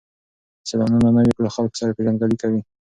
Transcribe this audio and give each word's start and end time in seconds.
سیلانیان 0.67 1.01
له 1.05 1.11
نویو 1.15 1.49
خلکو 1.55 1.75
سره 1.79 1.95
پیژندګلوي 1.97 2.37
کوي. 2.41 2.61